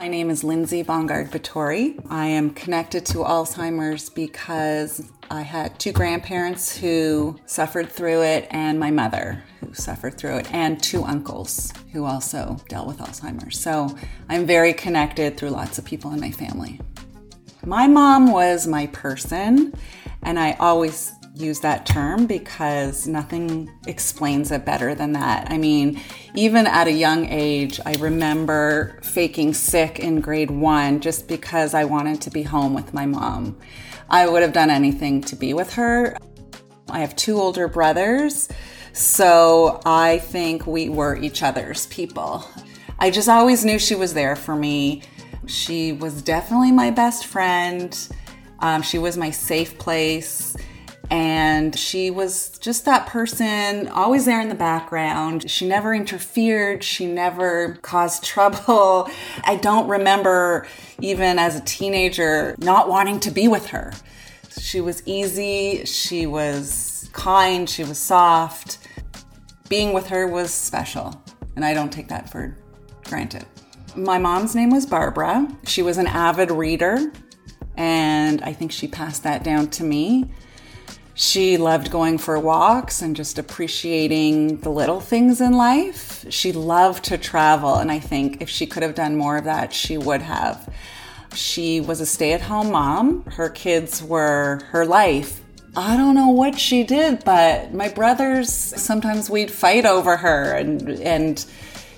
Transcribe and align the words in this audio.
My 0.00 0.08
name 0.08 0.28
is 0.28 0.42
Lindsay 0.42 0.82
Bongard 0.82 1.30
Batori. 1.30 2.04
I 2.10 2.26
am 2.26 2.50
connected 2.50 3.06
to 3.06 3.18
Alzheimer's 3.18 4.10
because 4.10 5.08
I 5.30 5.42
had 5.42 5.78
two 5.78 5.92
grandparents 5.92 6.76
who 6.76 7.38
suffered 7.46 7.90
through 7.90 8.22
it, 8.22 8.48
and 8.50 8.78
my 8.78 8.90
mother 8.90 9.42
who 9.60 9.72
suffered 9.72 10.18
through 10.18 10.38
it, 10.38 10.52
and 10.52 10.82
two 10.82 11.04
uncles 11.04 11.72
who 11.92 12.04
also 12.04 12.56
dealt 12.68 12.88
with 12.88 12.98
Alzheimer's. 12.98 13.58
So 13.58 13.96
I'm 14.28 14.46
very 14.46 14.72
connected 14.72 15.36
through 15.36 15.50
lots 15.50 15.78
of 15.78 15.84
people 15.84 16.12
in 16.12 16.20
my 16.20 16.32
family. 16.32 16.80
My 17.64 17.86
mom 17.86 18.32
was 18.32 18.66
my 18.66 18.88
person, 18.88 19.72
and 20.22 20.38
I 20.38 20.52
always 20.54 21.12
use 21.34 21.58
that 21.60 21.84
term 21.84 22.26
because 22.26 23.08
nothing 23.08 23.68
explains 23.86 24.52
it 24.52 24.64
better 24.64 24.94
than 24.94 25.12
that. 25.12 25.50
I 25.50 25.58
mean, 25.58 26.00
even 26.34 26.66
at 26.66 26.86
a 26.86 26.92
young 26.92 27.26
age, 27.26 27.80
I 27.84 27.94
remember 27.98 29.00
faking 29.02 29.54
sick 29.54 29.98
in 29.98 30.20
grade 30.20 30.50
one 30.50 31.00
just 31.00 31.26
because 31.26 31.74
I 31.74 31.84
wanted 31.84 32.20
to 32.22 32.30
be 32.30 32.44
home 32.44 32.72
with 32.72 32.94
my 32.94 33.04
mom. 33.04 33.58
I 34.08 34.28
would 34.28 34.42
have 34.42 34.52
done 34.52 34.70
anything 34.70 35.22
to 35.22 35.36
be 35.36 35.54
with 35.54 35.72
her. 35.74 36.16
I 36.88 37.00
have 37.00 37.16
two 37.16 37.40
older 37.40 37.66
brothers, 37.66 38.48
so 38.92 39.80
I 39.84 40.18
think 40.18 40.66
we 40.68 40.88
were 40.88 41.16
each 41.16 41.42
other's 41.42 41.86
people. 41.86 42.48
I 43.00 43.10
just 43.10 43.28
always 43.28 43.64
knew 43.64 43.78
she 43.80 43.96
was 43.96 44.14
there 44.14 44.36
for 44.36 44.54
me. 44.54 45.02
She 45.46 45.92
was 45.92 46.22
definitely 46.22 46.70
my 46.70 46.90
best 46.90 47.26
friend. 47.26 47.96
Um, 48.60 48.82
she 48.82 48.98
was 48.98 49.16
my 49.16 49.30
safe 49.30 49.76
place. 49.78 50.56
And 51.10 51.78
she 51.78 52.10
was 52.10 52.58
just 52.58 52.84
that 52.86 53.06
person, 53.06 53.88
always 53.88 54.24
there 54.24 54.40
in 54.40 54.48
the 54.48 54.54
background. 54.54 55.50
She 55.50 55.66
never 55.68 55.94
interfered. 55.94 56.82
She 56.82 57.06
never 57.06 57.78
caused 57.82 58.24
trouble. 58.24 59.08
I 59.44 59.56
don't 59.56 59.88
remember, 59.88 60.66
even 61.00 61.38
as 61.38 61.56
a 61.56 61.60
teenager, 61.60 62.54
not 62.58 62.88
wanting 62.88 63.20
to 63.20 63.30
be 63.30 63.48
with 63.48 63.66
her. 63.68 63.92
She 64.58 64.80
was 64.80 65.02
easy. 65.06 65.84
She 65.84 66.26
was 66.26 67.10
kind. 67.12 67.68
She 67.68 67.84
was 67.84 67.98
soft. 67.98 68.78
Being 69.68 69.92
with 69.92 70.08
her 70.08 70.26
was 70.26 70.52
special. 70.52 71.22
And 71.56 71.64
I 71.64 71.74
don't 71.74 71.92
take 71.92 72.08
that 72.08 72.30
for 72.30 72.56
granted. 73.04 73.46
My 73.96 74.18
mom's 74.18 74.54
name 74.54 74.70
was 74.70 74.86
Barbara. 74.86 75.48
She 75.66 75.82
was 75.82 75.98
an 75.98 76.06
avid 76.06 76.50
reader. 76.50 77.12
And 77.76 78.42
I 78.42 78.52
think 78.52 78.72
she 78.72 78.88
passed 78.88 79.22
that 79.24 79.42
down 79.44 79.68
to 79.70 79.84
me. 79.84 80.30
She 81.16 81.56
loved 81.56 81.92
going 81.92 82.18
for 82.18 82.38
walks 82.40 83.00
and 83.00 83.14
just 83.14 83.38
appreciating 83.38 84.58
the 84.58 84.70
little 84.70 84.98
things 84.98 85.40
in 85.40 85.52
life. 85.52 86.24
She 86.28 86.50
loved 86.50 87.04
to 87.04 87.18
travel, 87.18 87.76
and 87.76 87.92
I 87.92 88.00
think 88.00 88.42
if 88.42 88.50
she 88.50 88.66
could 88.66 88.82
have 88.82 88.96
done 88.96 89.16
more 89.16 89.36
of 89.36 89.44
that, 89.44 89.72
she 89.72 89.96
would 89.96 90.22
have. 90.22 90.68
She 91.32 91.80
was 91.80 92.00
a 92.00 92.06
stay 92.06 92.32
at 92.32 92.40
home 92.40 92.72
mom. 92.72 93.22
Her 93.26 93.48
kids 93.48 94.02
were 94.02 94.60
her 94.70 94.84
life. 94.84 95.40
I 95.76 95.96
don't 95.96 96.16
know 96.16 96.30
what 96.30 96.58
she 96.58 96.82
did, 96.82 97.24
but 97.24 97.72
my 97.72 97.88
brothers 97.88 98.52
sometimes 98.52 99.30
we'd 99.30 99.50
fight 99.50 99.84
over 99.84 100.16
her 100.16 100.52
and 100.52 100.88
and 101.00 101.44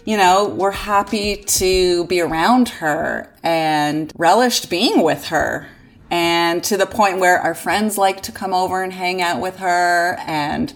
you 0.05 0.17
know, 0.17 0.49
we're 0.49 0.71
happy 0.71 1.37
to 1.37 2.05
be 2.07 2.21
around 2.21 2.69
her 2.69 3.35
and 3.43 4.13
relished 4.17 4.71
being 4.71 5.03
with 5.03 5.27
her 5.27 5.69
and 6.11 6.63
to 6.65 6.77
the 6.77 6.87
point 6.87 7.19
where 7.19 7.39
our 7.39 7.55
friends 7.55 7.99
liked 7.99 8.25
to 8.25 8.33
come 8.33 8.55
over 8.55 8.83
and 8.83 8.93
hang 8.93 9.21
out 9.21 9.41
with 9.41 9.57
her 9.57 10.17
and 10.27 10.73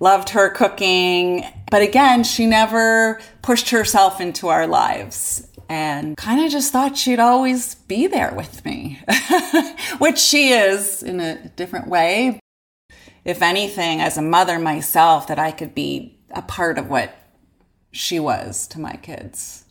loved 0.00 0.30
her 0.30 0.50
cooking. 0.50 1.44
But 1.70 1.82
again, 1.82 2.24
she 2.24 2.46
never 2.46 3.20
pushed 3.42 3.70
herself 3.70 4.20
into 4.20 4.48
our 4.48 4.66
lives 4.66 5.48
and 5.68 6.16
kind 6.16 6.44
of 6.44 6.50
just 6.50 6.72
thought 6.72 6.96
she'd 6.96 7.18
always 7.18 7.74
be 7.74 8.06
there 8.06 8.32
with 8.34 8.64
me, 8.64 9.00
which 9.98 10.18
she 10.18 10.50
is 10.50 11.02
in 11.02 11.20
a 11.20 11.48
different 11.50 11.88
way. 11.88 12.40
If 13.24 13.42
anything, 13.42 14.00
as 14.00 14.16
a 14.16 14.22
mother 14.22 14.58
myself, 14.58 15.26
that 15.26 15.38
I 15.38 15.50
could 15.50 15.74
be 15.74 16.18
a 16.30 16.42
part 16.42 16.78
of 16.78 16.88
what 16.88 17.12
she 17.90 18.20
was 18.20 18.68
to 18.68 18.78
my 18.78 18.94
kids. 18.96 19.64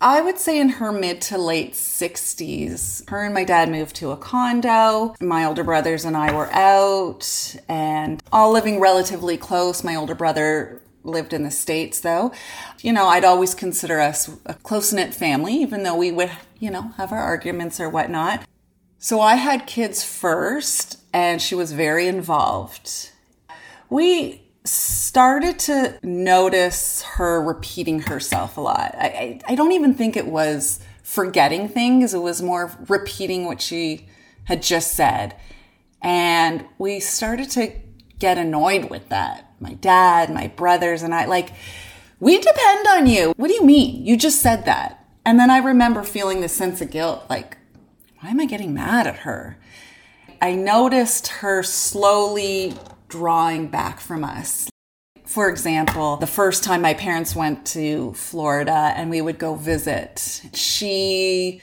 I 0.00 0.20
would 0.20 0.38
say 0.38 0.60
in 0.60 0.68
her 0.68 0.92
mid 0.92 1.20
to 1.22 1.38
late 1.38 1.72
60s, 1.72 3.08
her 3.08 3.24
and 3.24 3.34
my 3.34 3.42
dad 3.42 3.68
moved 3.68 3.96
to 3.96 4.12
a 4.12 4.16
condo. 4.16 5.16
My 5.20 5.44
older 5.44 5.64
brothers 5.64 6.04
and 6.04 6.16
I 6.16 6.32
were 6.32 6.52
out 6.52 7.56
and 7.68 8.22
all 8.30 8.52
living 8.52 8.78
relatively 8.78 9.36
close. 9.36 9.82
My 9.82 9.96
older 9.96 10.14
brother 10.14 10.80
lived 11.02 11.32
in 11.32 11.42
the 11.42 11.50
States 11.50 11.98
though. 11.98 12.32
You 12.80 12.92
know, 12.92 13.06
I'd 13.06 13.24
always 13.24 13.56
consider 13.56 13.98
us 13.98 14.30
a 14.46 14.54
close 14.54 14.92
knit 14.92 15.14
family, 15.14 15.54
even 15.54 15.82
though 15.82 15.96
we 15.96 16.12
would, 16.12 16.30
you 16.60 16.70
know, 16.70 16.92
have 16.96 17.10
our 17.10 17.22
arguments 17.22 17.80
or 17.80 17.90
whatnot. 17.90 18.44
So 19.00 19.20
I 19.20 19.34
had 19.34 19.66
kids 19.66 20.04
first 20.04 21.00
and 21.12 21.42
she 21.42 21.56
was 21.56 21.72
very 21.72 22.06
involved. 22.06 23.10
We 23.90 24.47
started 24.68 25.58
to 25.60 25.98
notice 26.02 27.02
her 27.02 27.40
repeating 27.42 28.00
herself 28.00 28.56
a 28.56 28.60
lot. 28.60 28.94
I, 28.96 29.06
I, 29.06 29.40
I, 29.48 29.54
don't 29.54 29.72
even 29.72 29.94
think 29.94 30.16
it 30.16 30.26
was 30.26 30.80
forgetting 31.02 31.68
things, 31.68 32.14
it 32.14 32.18
was 32.18 32.42
more 32.42 32.76
repeating 32.88 33.46
what 33.46 33.60
she 33.60 34.06
had 34.44 34.62
just 34.62 34.92
said. 34.92 35.34
And 36.02 36.64
we 36.78 37.00
started 37.00 37.50
to 37.50 37.72
get 38.18 38.38
annoyed 38.38 38.90
with 38.90 39.08
that. 39.08 39.52
My 39.60 39.74
dad, 39.74 40.30
my 40.32 40.48
brothers, 40.48 41.02
and 41.02 41.14
I, 41.14 41.24
like, 41.24 41.50
we 42.20 42.38
depend 42.38 42.86
on 42.88 43.06
you. 43.06 43.32
What 43.36 43.48
do 43.48 43.54
you 43.54 43.64
mean? 43.64 44.04
You 44.04 44.16
just 44.16 44.40
said 44.40 44.64
that. 44.66 45.04
And 45.24 45.38
then 45.38 45.50
I 45.50 45.58
remember 45.58 46.02
feeling 46.02 46.40
this 46.40 46.54
sense 46.54 46.80
of 46.80 46.90
guilt 46.90 47.24
like, 47.28 47.58
why 48.20 48.30
am 48.30 48.40
I 48.40 48.46
getting 48.46 48.74
mad 48.74 49.06
at 49.06 49.20
her? 49.20 49.58
I 50.40 50.54
noticed 50.54 51.28
her 51.28 51.62
slowly 51.62 52.74
drawing 53.08 53.68
back 53.68 54.00
from 54.00 54.24
us. 54.24 54.70
For 55.24 55.50
example, 55.50 56.16
the 56.16 56.26
first 56.26 56.64
time 56.64 56.80
my 56.80 56.94
parents 56.94 57.36
went 57.36 57.66
to 57.66 58.14
Florida 58.14 58.92
and 58.96 59.10
we 59.10 59.20
would 59.20 59.38
go 59.38 59.54
visit, 59.54 60.42
she 60.54 61.60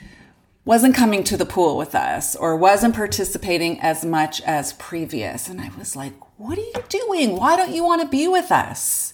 wasn't 0.66 0.96
coming 0.96 1.24
to 1.24 1.38
the 1.38 1.46
pool 1.46 1.78
with 1.78 1.96
us 1.96 2.36
or 2.36 2.56
wasn't 2.56 2.96
participating 2.96 3.80
as 3.82 4.04
much 4.06 4.42
as 4.42 4.74
previous. 4.74 5.48
And 5.48 5.62
I 5.62 5.72
was 5.78 5.96
like, 5.96 6.14
What 6.38 6.58
are 6.58 6.62
you 6.62 6.84
doing? 6.90 7.38
Why 7.38 7.56
don't 7.56 7.74
you 7.74 7.84
want 7.84 8.02
to 8.02 8.08
be 8.08 8.28
with 8.28 8.52
us? 8.52 9.14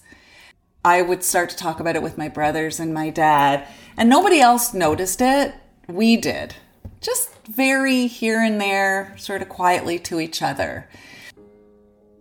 I 0.84 1.02
would 1.02 1.24
start 1.24 1.50
to 1.52 1.56
talk 1.56 1.80
about 1.80 1.96
it 1.96 2.02
with 2.02 2.18
my 2.18 2.28
brothers 2.28 2.80
and 2.80 2.94
my 2.94 3.10
dad, 3.10 3.68
and 3.96 4.10
nobody 4.10 4.40
else 4.40 4.74
noticed 4.74 5.22
it. 5.22 5.54
We 5.88 6.18
did. 6.18 6.56
Just 7.02 7.48
very 7.48 8.08
here 8.08 8.40
and 8.40 8.60
there, 8.60 9.16
sort 9.18 9.42
of 9.42 9.50
quietly 9.50 10.00
to 10.00 10.20
each 10.20 10.42
other. 10.42 10.90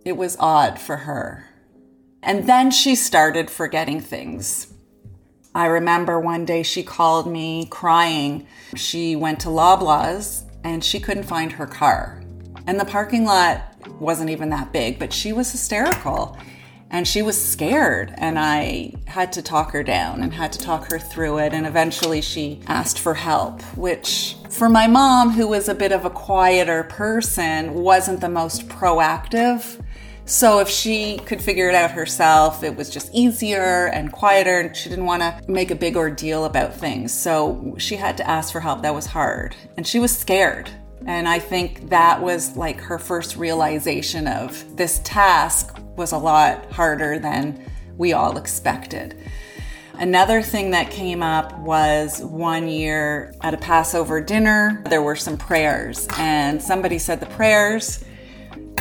It 0.03 0.17
was 0.17 0.35
odd 0.39 0.79
for 0.79 0.97
her. 0.97 1.45
And 2.23 2.47
then 2.47 2.71
she 2.71 2.95
started 2.95 3.49
forgetting 3.51 4.01
things. 4.01 4.73
I 5.53 5.65
remember 5.65 6.19
one 6.19 6.45
day 6.45 6.63
she 6.63 6.81
called 6.81 7.31
me 7.31 7.67
crying. 7.69 8.47
She 8.75 9.15
went 9.15 9.39
to 9.41 9.49
Loblaws 9.49 10.43
and 10.63 10.83
she 10.83 10.99
couldn't 10.99 11.23
find 11.23 11.51
her 11.53 11.67
car. 11.67 12.23
And 12.65 12.79
the 12.79 12.85
parking 12.85 13.25
lot 13.25 13.75
wasn't 13.99 14.29
even 14.29 14.49
that 14.49 14.71
big, 14.71 14.97
but 14.97 15.11
she 15.11 15.33
was 15.33 15.51
hysterical 15.51 16.37
and 16.89 17.07
she 17.07 17.21
was 17.21 17.41
scared. 17.41 18.13
And 18.17 18.39
I 18.39 18.93
had 19.07 19.31
to 19.33 19.41
talk 19.41 19.71
her 19.71 19.83
down 19.83 20.23
and 20.23 20.33
had 20.33 20.51
to 20.53 20.59
talk 20.59 20.91
her 20.91 20.99
through 20.99 21.39
it. 21.39 21.53
And 21.53 21.65
eventually 21.65 22.21
she 22.21 22.61
asked 22.67 22.99
for 22.99 23.13
help, 23.13 23.61
which 23.75 24.35
for 24.49 24.69
my 24.69 24.87
mom, 24.87 25.31
who 25.31 25.47
was 25.47 25.69
a 25.69 25.75
bit 25.75 25.91
of 25.91 26.05
a 26.05 26.09
quieter 26.09 26.83
person, 26.83 27.73
wasn't 27.73 28.21
the 28.21 28.29
most 28.29 28.67
proactive. 28.67 29.83
So 30.31 30.59
if 30.59 30.69
she 30.69 31.17
could 31.17 31.41
figure 31.41 31.67
it 31.67 31.75
out 31.75 31.91
herself, 31.91 32.63
it 32.63 32.73
was 32.73 32.89
just 32.89 33.13
easier 33.13 33.87
and 33.87 34.13
quieter, 34.13 34.61
and 34.61 34.73
she 34.73 34.87
didn't 34.87 35.03
want 35.03 35.21
to 35.21 35.37
make 35.51 35.71
a 35.71 35.75
big 35.75 35.97
ordeal 35.97 36.45
about 36.45 36.73
things. 36.73 37.13
So 37.13 37.75
she 37.77 37.97
had 37.97 38.15
to 38.15 38.29
ask 38.29 38.53
for 38.53 38.61
help. 38.61 38.81
That 38.81 38.95
was 38.95 39.07
hard. 39.07 39.57
And 39.75 39.85
she 39.85 39.99
was 39.99 40.17
scared. 40.17 40.69
And 41.05 41.27
I 41.27 41.37
think 41.37 41.89
that 41.89 42.21
was 42.21 42.55
like 42.55 42.79
her 42.79 42.97
first 42.97 43.35
realization 43.35 44.25
of 44.25 44.77
this 44.77 45.01
task 45.03 45.77
was 45.97 46.13
a 46.13 46.17
lot 46.17 46.71
harder 46.71 47.19
than 47.19 47.69
we 47.97 48.13
all 48.13 48.37
expected. 48.37 49.17
Another 49.95 50.41
thing 50.41 50.71
that 50.71 50.89
came 50.89 51.21
up 51.21 51.59
was 51.59 52.21
one 52.23 52.69
year 52.69 53.35
at 53.41 53.53
a 53.53 53.57
Passover 53.57 54.21
dinner, 54.21 54.81
there 54.89 55.01
were 55.01 55.17
some 55.17 55.37
prayers, 55.37 56.07
and 56.17 56.61
somebody 56.61 56.99
said 56.99 57.19
the 57.19 57.25
prayers 57.25 58.05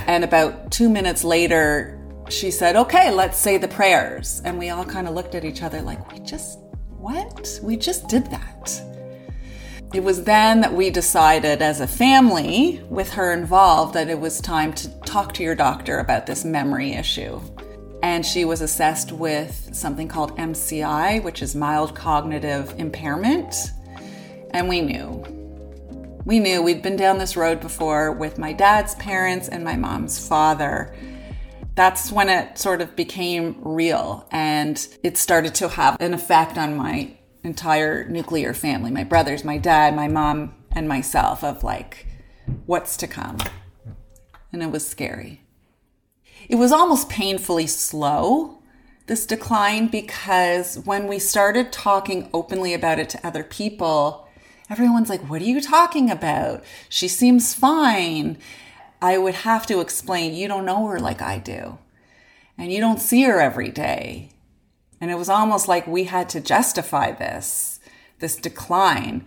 and 0.07 0.25
about 0.25 0.71
two 0.71 0.89
minutes 0.89 1.25
later, 1.25 1.99
she 2.29 2.51
said, 2.51 2.77
Okay, 2.77 3.11
let's 3.11 3.39
say 3.39 3.57
the 3.57 3.69
prayers. 3.69 4.41
And 4.45 4.59
we 4.59 4.71
all 4.71 4.85
kind 4.85 5.09
of 5.09 5.15
looked 5.15 5.35
at 5.35 5.45
each 5.45 5.63
other 5.63 5.83
like, 5.83 6.11
We 6.13 6.21
just, 6.21 6.59
what? 6.99 7.59
We 7.63 7.77
just 7.77 8.09
did 8.09 8.27
that. 8.31 8.83
It 9.93 10.05
was 10.05 10.23
then 10.23 10.61
that 10.61 10.73
we 10.73 10.89
decided 10.91 11.63
as 11.63 11.81
a 11.81 11.87
family, 11.87 12.81
with 12.89 13.11
her 13.11 13.33
involved, 13.33 13.95
that 13.95 14.09
it 14.09 14.21
was 14.21 14.41
time 14.41 14.73
to 14.75 14.89
talk 15.01 15.35
to 15.35 15.43
your 15.43 15.57
doctor 15.57 15.99
about 15.99 16.27
this 16.27 16.45
memory 16.45 16.93
issue. 16.93 17.41
And 18.03 18.25
she 18.25 18.45
was 18.45 18.61
assessed 18.61 19.11
with 19.11 19.71
something 19.73 20.07
called 20.07 20.37
MCI, 20.37 21.23
which 21.25 21.43
is 21.43 21.57
mild 21.57 21.97
cognitive 21.97 22.73
impairment. 22.79 23.73
And 24.53 24.69
we 24.69 24.81
knew. 24.81 25.40
We 26.31 26.39
knew 26.39 26.63
we'd 26.63 26.81
been 26.81 26.95
down 26.95 27.19
this 27.19 27.37
road 27.37 27.59
before 27.59 28.13
with 28.13 28.39
my 28.39 28.53
dad's 28.53 28.95
parents 28.95 29.49
and 29.49 29.65
my 29.65 29.75
mom's 29.75 30.29
father. 30.29 30.95
That's 31.75 32.13
when 32.13 32.29
it 32.29 32.57
sort 32.57 32.81
of 32.81 32.95
became 32.95 33.57
real 33.63 34.29
and 34.31 34.87
it 35.03 35.17
started 35.17 35.57
to 35.57 35.69
have 35.71 36.01
an 36.01 36.15
effect 36.15 36.57
on 36.57 36.77
my 36.77 37.17
entire 37.43 38.09
nuclear 38.09 38.55
family 38.55 38.93
my 38.93 39.03
brothers, 39.03 39.43
my 39.43 39.59
dad, 39.59 39.97
my 39.97 40.07
mom, 40.07 40.55
and 40.71 40.87
myself 40.87 41.43
of 41.43 41.65
like, 41.65 42.07
what's 42.65 42.97
to 42.99 43.09
come? 43.09 43.39
And 44.53 44.63
it 44.63 44.71
was 44.71 44.87
scary. 44.87 45.41
It 46.49 46.55
was 46.55 46.71
almost 46.71 47.09
painfully 47.09 47.67
slow, 47.67 48.63
this 49.09 49.27
decline, 49.27 49.89
because 49.89 50.79
when 50.85 51.09
we 51.09 51.19
started 51.19 51.73
talking 51.73 52.31
openly 52.33 52.73
about 52.73 53.01
it 53.01 53.09
to 53.09 53.27
other 53.27 53.43
people, 53.43 54.29
everyone's 54.71 55.11
like, 55.11 55.29
What 55.29 55.43
are 55.43 55.47
you 55.47 55.61
talking 55.61 56.11
about? 56.11 56.65
She 56.89 57.09
seems 57.09 57.55
fine. 57.55 58.39
I 59.03 59.19
would 59.19 59.35
have 59.35 59.67
to 59.67 59.81
explain, 59.81 60.35
You 60.35 60.49
don't 60.49 60.65
know 60.65 60.87
her 60.87 61.01
like 61.01 61.21
I 61.21 61.39
do. 61.39 61.79
And 62.57 62.73
you 62.73 62.81
don't 62.81 63.01
see 63.01 63.23
her 63.23 63.41
every 63.41 63.71
day. 63.71 64.31
And 65.01 65.11
it 65.11 65.17
was 65.17 65.29
almost 65.29 65.67
like 65.67 65.87
we 65.87 66.05
had 66.05 66.29
to 66.31 66.41
justify 66.41 67.11
this, 67.11 67.81
this 68.19 68.37
decline. 68.37 69.27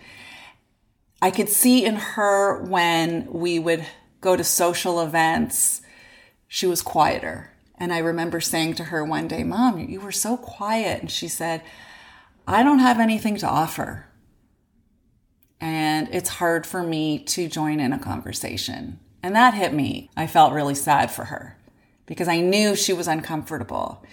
I 1.21 1.31
could 1.31 1.49
see 1.49 1.83
in 1.85 1.95
her 1.95 2.61
when 2.63 3.27
we 3.31 3.57
would 3.57 3.85
go 4.21 4.35
to 4.35 4.43
social 4.43 5.01
events, 5.01 5.81
she 6.47 6.67
was 6.67 6.81
quieter. 6.81 7.49
And 7.77 7.91
I 7.91 7.97
remember 7.97 8.39
saying 8.39 8.75
to 8.75 8.85
her 8.85 9.03
one 9.03 9.27
day, 9.27 9.43
Mom, 9.43 9.79
you 9.79 9.99
were 9.99 10.11
so 10.11 10.37
quiet. 10.37 11.01
And 11.01 11.11
she 11.11 11.27
said, 11.27 11.63
I 12.47 12.61
don't 12.61 12.79
have 12.79 12.99
anything 12.99 13.37
to 13.37 13.47
offer. 13.47 14.05
And 15.63 16.09
it's 16.11 16.27
hard 16.27 16.67
for 16.67 16.83
me 16.83 17.19
to 17.19 17.47
join 17.47 17.79
in 17.79 17.93
a 17.93 17.97
conversation. 17.97 18.99
And 19.23 19.33
that 19.33 19.53
hit 19.53 19.73
me. 19.73 20.09
I 20.17 20.27
felt 20.27 20.51
really 20.51 20.75
sad 20.75 21.09
for 21.09 21.23
her 21.23 21.57
because 22.05 22.27
I 22.27 22.41
knew 22.41 22.75
she 22.75 22.91
was 22.91 23.07
uncomfortable. 23.07 24.03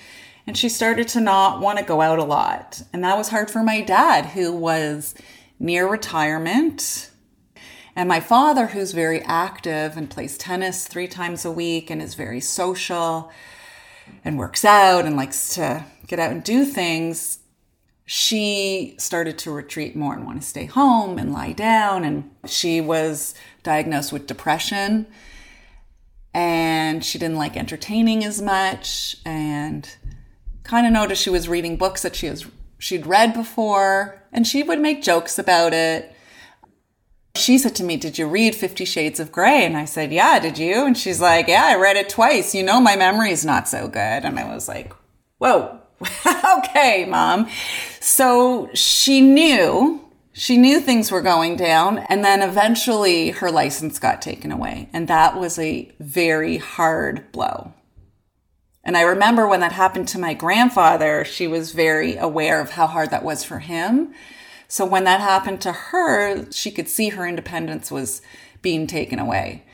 And 0.47 0.56
she 0.56 0.69
started 0.69 1.08
to 1.08 1.20
not 1.20 1.61
want 1.61 1.81
to 1.81 1.85
go 1.85 2.02
out 2.02 2.20
a 2.20 2.25
lot. 2.25 2.82
And 2.93 3.02
that 3.02 3.19
was 3.19 3.31
hard 3.31 3.50
for 3.50 3.64
my 3.64 3.81
dad, 3.81 4.26
who 4.26 4.52
was 4.52 5.17
near 5.58 5.88
retirement. 5.88 7.11
And 7.97 8.08
my 8.08 8.20
father, 8.20 8.69
who's 8.69 8.93
very 8.93 9.20
active 9.23 9.97
and 9.97 10.08
plays 10.08 10.38
tennis 10.38 10.87
three 10.87 11.08
times 11.08 11.44
a 11.44 11.50
week 11.50 11.91
and 11.91 12.00
is 12.00 12.14
very 12.14 12.41
social 12.41 13.32
and 14.25 14.38
works 14.38 14.64
out 14.64 15.05
and 15.05 15.17
likes 15.17 15.52
to 15.56 15.85
get 16.06 16.20
out 16.20 16.31
and 16.31 16.44
do 16.44 16.64
things, 16.64 17.41
she 18.12 18.97
started 18.99 19.39
to 19.39 19.53
retreat 19.53 19.95
more 19.95 20.15
and 20.15 20.27
want 20.27 20.43
to 20.43 20.45
stay 20.45 20.65
home 20.65 21.17
and 21.17 21.33
lie 21.33 21.53
down. 21.53 22.03
And 22.03 22.29
she 22.45 22.81
was 22.81 23.37
diagnosed 23.62 24.12
with 24.12 24.27
depression. 24.27 25.07
And 26.35 27.05
she 27.05 27.21
didn't 27.21 27.37
like 27.37 27.57
entertaining 27.57 28.25
as 28.25 28.43
much 28.43 29.15
and 29.25 29.89
kind 30.65 30.89
of 30.89 30.93
noticed 30.93 31.23
she 31.23 31.31
was 31.31 31.49
reading 31.49 31.77
books 31.77 32.03
that 32.03 32.17
she 32.17 32.27
has 32.27 32.47
she'd 32.81 33.07
read 33.07 33.33
before 33.33 34.21
and 34.33 34.45
she 34.45 34.65
would 34.65 34.81
make 34.81 35.05
jokes 35.05 35.39
about 35.39 35.73
it. 35.73 36.12
She 37.37 37.59
said 37.59 37.77
to 37.77 37.85
me 37.85 37.97
did 37.97 38.19
you 38.19 38.27
read 38.27 38.57
50 38.57 38.85
shades 38.87 39.21
of 39.21 39.31
gray 39.31 39.65
and 39.65 39.77
i 39.77 39.85
said 39.85 40.12
yeah 40.12 40.41
did 40.41 40.59
you? 40.59 40.85
And 40.85 40.99
she's 40.99 41.21
like 41.21 41.47
yeah 41.47 41.67
i 41.67 41.77
read 41.77 41.97
it 41.97 42.09
twice. 42.09 42.57
You 42.57 42.65
know 42.65 42.81
my 42.81 42.97
memory 42.97 43.31
is 43.31 43.45
not 43.45 43.69
so 43.69 43.87
good. 43.87 44.25
And 44.25 44.37
i 44.37 44.53
was 44.53 44.67
like 44.67 44.93
whoa 45.39 45.79
okay 46.59 47.07
mom 47.09 47.49
so 48.00 48.69
she 48.75 49.20
knew 49.20 50.05
she 50.32 50.56
knew 50.56 50.81
things 50.81 51.11
were 51.11 51.20
going 51.20 51.56
down 51.56 51.99
and 51.99 52.25
then 52.25 52.41
eventually 52.41 53.31
her 53.31 53.50
license 53.50 53.99
got 53.99 54.23
taken 54.23 54.50
away 54.50 54.88
and 54.93 55.06
that 55.08 55.38
was 55.38 55.58
a 55.58 55.91
very 56.00 56.56
hard 56.56 57.31
blow 57.32 57.73
and 58.82 58.97
I 58.97 59.02
remember 59.02 59.47
when 59.47 59.61
that 59.61 59.73
happened 59.73 60.08
to 60.08 60.19
my 60.19 60.35
grandfather, 60.35 61.25
she 61.25 61.47
was 61.47 61.73
very 61.73 62.17
aware 62.17 62.61
of 62.61 62.70
how 62.70 62.87
hard 62.87 63.11
that 63.11 63.25
was 63.25 63.44
for 63.44 63.58
him. 63.58 64.14
So 64.69 64.87
when 64.87 65.05
that 65.05 65.20
happened 65.20 65.61
to 65.62 65.73
her, 65.73 66.50
she 66.50 66.70
could 66.70 66.88
see 66.88 67.11
her 67.11 67.26
independence 67.26 67.91
was 67.91 68.23
being 68.62 68.87
taken 68.87 69.19
away. 69.19 69.64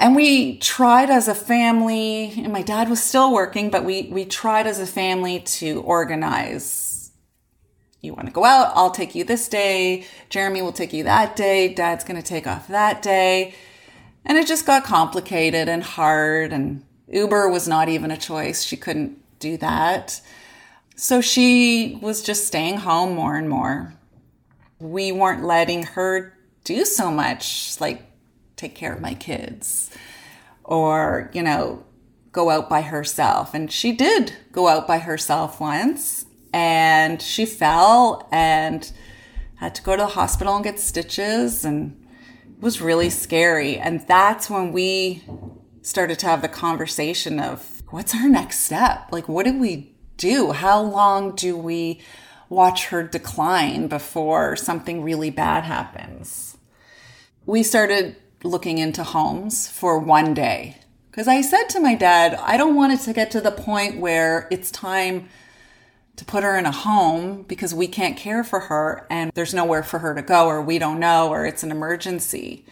And 0.00 0.16
we 0.16 0.58
tried 0.58 1.08
as 1.08 1.28
a 1.28 1.34
family, 1.34 2.34
and 2.36 2.52
my 2.52 2.62
dad 2.62 2.90
was 2.90 3.02
still 3.02 3.32
working, 3.32 3.70
but 3.70 3.84
we, 3.84 4.08
we 4.10 4.24
tried 4.24 4.66
as 4.66 4.80
a 4.80 4.86
family 4.86 5.40
to 5.40 5.80
organize. 5.82 6.93
You 8.04 8.12
want 8.12 8.26
to 8.26 8.32
go 8.32 8.44
out? 8.44 8.72
I'll 8.74 8.90
take 8.90 9.14
you 9.14 9.24
this 9.24 9.48
day. 9.48 10.04
Jeremy 10.28 10.60
will 10.60 10.72
take 10.72 10.92
you 10.92 11.04
that 11.04 11.36
day. 11.36 11.72
Dad's 11.72 12.04
going 12.04 12.20
to 12.20 12.26
take 12.26 12.46
off 12.46 12.68
that 12.68 13.00
day. 13.00 13.54
And 14.26 14.36
it 14.36 14.46
just 14.46 14.66
got 14.66 14.84
complicated 14.84 15.68
and 15.68 15.82
hard 15.82 16.52
and 16.52 16.84
Uber 17.08 17.48
was 17.48 17.66
not 17.66 17.88
even 17.88 18.10
a 18.10 18.16
choice. 18.16 18.62
She 18.62 18.76
couldn't 18.76 19.18
do 19.38 19.56
that. 19.58 20.20
So 20.96 21.20
she 21.20 21.98
was 22.00 22.22
just 22.22 22.46
staying 22.46 22.78
home 22.78 23.14
more 23.14 23.36
and 23.36 23.48
more. 23.48 23.94
We 24.78 25.10
weren't 25.10 25.44
letting 25.44 25.84
her 25.84 26.36
do 26.64 26.84
so 26.84 27.10
much, 27.10 27.80
like 27.80 28.02
take 28.56 28.74
care 28.74 28.92
of 28.92 29.00
my 29.00 29.14
kids 29.14 29.90
or, 30.62 31.30
you 31.32 31.42
know, 31.42 31.84
go 32.32 32.50
out 32.50 32.68
by 32.68 32.82
herself. 32.82 33.54
And 33.54 33.72
she 33.72 33.92
did 33.92 34.34
go 34.52 34.68
out 34.68 34.86
by 34.86 34.98
herself 34.98 35.60
once 35.60 36.26
and 36.54 37.20
she 37.20 37.46
fell 37.46 38.28
and 38.30 38.92
had 39.56 39.74
to 39.74 39.82
go 39.82 39.96
to 39.96 40.02
the 40.02 40.08
hospital 40.08 40.54
and 40.54 40.62
get 40.62 40.78
stitches 40.78 41.64
and 41.64 42.00
it 42.46 42.62
was 42.62 42.80
really 42.80 43.10
scary. 43.10 43.76
And 43.76 44.06
that's 44.06 44.48
when 44.48 44.70
we 44.70 45.24
started 45.82 46.20
to 46.20 46.26
have 46.26 46.42
the 46.42 46.48
conversation 46.48 47.40
of 47.40 47.82
what's 47.90 48.14
our 48.14 48.28
next 48.28 48.60
step? 48.60 49.08
Like, 49.10 49.28
what 49.28 49.46
do 49.46 49.58
we 49.58 49.96
do? 50.16 50.52
How 50.52 50.80
long 50.80 51.34
do 51.34 51.56
we 51.56 52.00
watch 52.48 52.86
her 52.86 53.02
decline 53.02 53.88
before 53.88 54.54
something 54.54 55.02
really 55.02 55.30
bad 55.30 55.64
happens? 55.64 56.56
We 57.46 57.64
started 57.64 58.14
looking 58.44 58.78
into 58.78 59.02
homes 59.02 59.68
for 59.68 59.98
one 59.98 60.34
day 60.34 60.76
because 61.10 61.26
I 61.26 61.40
said 61.40 61.68
to 61.70 61.80
my 61.80 61.96
dad, 61.96 62.34
I 62.40 62.56
don't 62.56 62.76
want 62.76 62.92
it 62.92 63.00
to 63.00 63.12
get 63.12 63.32
to 63.32 63.40
the 63.40 63.50
point 63.50 63.98
where 63.98 64.46
it's 64.52 64.70
time 64.70 65.28
to 66.16 66.24
put 66.24 66.44
her 66.44 66.56
in 66.56 66.66
a 66.66 66.72
home 66.72 67.42
because 67.42 67.74
we 67.74 67.88
can't 67.88 68.16
care 68.16 68.44
for 68.44 68.60
her 68.60 69.06
and 69.10 69.32
there's 69.34 69.54
nowhere 69.54 69.82
for 69.82 69.98
her 69.98 70.14
to 70.14 70.22
go 70.22 70.46
or 70.46 70.62
we 70.62 70.78
don't 70.78 71.00
know 71.00 71.28
or 71.28 71.44
it's 71.44 71.62
an 71.62 71.70
emergency. 71.70 72.64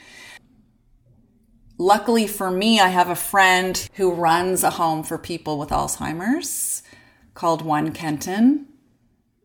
Luckily 1.79 2.27
for 2.29 2.51
me, 2.51 2.79
I 2.79 2.89
have 2.89 3.09
a 3.09 3.17
friend 3.17 3.89
who 3.95 4.13
runs 4.13 4.63
a 4.63 4.71
home 4.71 5.03
for 5.03 5.19
people 5.19 5.59
with 5.59 5.71
Alzheimer's 5.71 6.83
called 7.35 7.63
One 7.63 7.93
Kenton. 7.93 8.69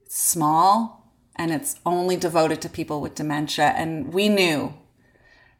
It's 0.05 0.21
small 0.21 1.13
and 1.35 1.51
it's 1.51 1.79
only 1.85 2.15
devoted 2.15 2.61
to 2.61 2.69
people 2.69 3.01
with 3.01 3.15
dementia. 3.15 3.73
And 3.75 4.13
we 4.13 4.29
knew 4.29 4.73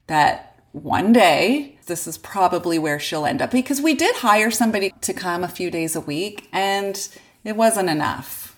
that 0.06 0.62
one 0.72 1.13
day 1.13 1.79
this 1.88 2.06
is 2.06 2.17
probably 2.17 2.77
where 2.77 3.00
she'll 3.00 3.25
end 3.25 3.41
up 3.41 3.51
because 3.51 3.82
we 3.82 3.96
did 3.96 4.15
hire 4.17 4.51
somebody 4.51 4.94
to 5.01 5.13
come 5.13 5.44
a 5.44 5.48
few 5.48 5.72
days 5.72 5.96
a 5.96 6.01
week 6.01 6.48
and 6.51 7.10
it 7.48 7.56
wasn't 7.56 7.89
enough. 7.89 8.56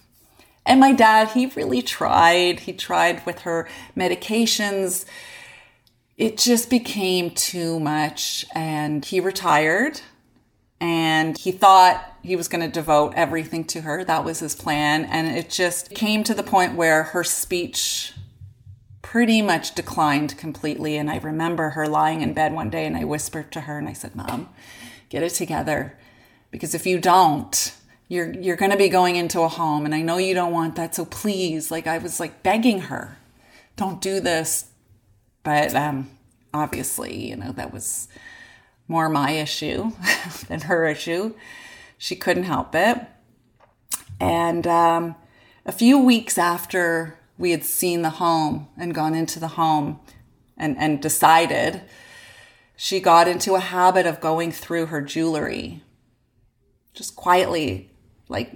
And 0.66 0.80
my 0.80 0.92
dad, 0.92 1.30
he 1.30 1.46
really 1.46 1.82
tried. 1.82 2.62
He 2.62 2.74
tried 2.74 3.26
with 3.26 3.40
her 3.40 3.68
medications 3.96 5.06
it 6.20 6.38
just 6.38 6.70
became 6.70 7.32
too 7.32 7.80
much 7.80 8.46
and 8.54 9.06
he 9.06 9.22
retired 9.22 10.02
and 10.82 11.38
he 11.38 11.54
thought 11.54 12.04
he 12.22 12.36
was 12.36 12.50
going 12.50 12.60
to 12.62 12.70
devote 12.70 13.14
everything 13.16 13.64
to 13.64 13.82
her. 13.82 14.04
That 14.04 14.26
was 14.26 14.40
his 14.40 14.54
plan. 14.54 15.06
And 15.06 15.28
it 15.38 15.50
just 15.50 15.92
came 15.92 16.26
to 16.26 16.34
the 16.34 16.44
point 16.44 16.76
where 16.76 17.04
her 17.04 17.24
speech 17.24 18.14
pretty 19.02 19.42
much 19.42 19.76
declined 19.76 20.38
completely. 20.38 20.98
And 20.98 21.10
I 21.10 21.20
remember 21.20 21.70
her 21.70 21.88
lying 21.88 22.22
in 22.22 22.34
bed 22.34 22.52
one 22.52 22.70
day 22.70 22.86
and 22.86 22.98
I 22.98 23.06
whispered 23.06 23.50
to 23.54 23.62
her 23.62 23.78
and 23.78 23.88
I 23.88 23.94
said, 23.94 24.14
Mom, 24.14 24.50
get 25.08 25.24
it 25.24 25.30
together. 25.30 25.98
Because 26.52 26.76
if 26.76 26.86
you 26.86 27.00
don't, 27.00 27.74
you're, 28.10 28.34
you're 28.34 28.58
going 28.58 28.72
to 28.72 28.78
be 28.78 28.90
going 28.90 29.16
into 29.16 29.42
a 29.42 29.48
home 29.48 29.86
and 29.86 29.96
I 29.96 30.02
know 30.02 30.18
you 30.18 30.34
don't 30.34 30.52
want 30.52 30.76
that. 30.76 30.96
So 30.96 31.06
please, 31.06 31.72
like 31.72 31.88
I 31.88 32.00
was 32.00 32.20
like 32.20 32.44
begging 32.44 32.82
her, 32.82 33.18
don't 33.78 34.02
do 34.02 34.20
this. 34.20 34.66
But 35.44 35.74
um, 35.74 36.10
obviously, 36.54 37.30
you 37.30 37.38
know, 37.38 37.54
that 37.54 37.72
was 37.72 38.10
more 38.88 39.08
my 39.08 39.32
issue 39.32 39.92
than 40.48 40.62
her 40.62 40.88
issue. 40.88 41.36
She 41.98 42.16
couldn't 42.16 42.44
help 42.44 42.74
it. 42.74 43.00
And 44.20 44.68
um, 44.68 45.16
a 45.66 45.72
few 45.72 46.04
weeks 46.04 46.38
after 46.38 47.18
we 47.38 47.52
had 47.52 47.64
seen 47.64 48.02
the 48.02 48.10
home 48.10 48.68
and 48.76 48.94
gone 48.94 49.14
into 49.14 49.40
the 49.40 49.50
home 49.50 50.00
and, 50.58 50.78
and 50.78 51.02
decided, 51.02 51.84
she 52.76 53.00
got 53.00 53.28
into 53.28 53.56
a 53.56 53.60
habit 53.60 54.06
of 54.06 54.20
going 54.20 54.52
through 54.52 54.88
her 54.88 55.02
jewelry 55.02 55.84
just 56.94 57.16
quietly, 57.16 57.89
like 58.30 58.54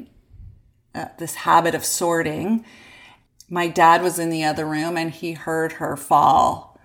uh, 0.96 1.08
this 1.18 1.36
habit 1.36 1.76
of 1.76 1.84
sorting 1.84 2.64
my 3.54 3.68
dad 3.68 4.02
was 4.02 4.18
in 4.18 4.32
the 4.32 4.44
other 4.44 4.66
room 4.66 4.98
and 4.98 5.12
he 5.12 5.34
heard 5.34 5.74
her 5.74 5.96
fall. 5.96 6.80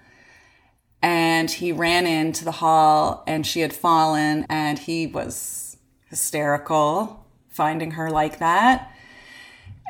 And 1.01 1.51
he 1.51 1.73
ran 1.73 2.07
into 2.07 2.45
the 2.45 2.53
hall 2.53 3.25
and 3.27 3.47
she 3.47 3.61
had 3.61 3.73
fallen 3.73 4.45
and 4.51 4.79
he 4.79 5.07
was 5.07 5.79
hysterical 6.11 7.25
finding 7.49 7.93
her 7.93 8.11
like 8.11 8.39
that. 8.39 8.93